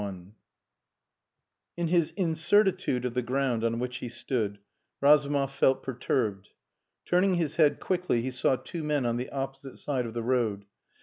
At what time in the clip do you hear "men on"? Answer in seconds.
8.83-9.17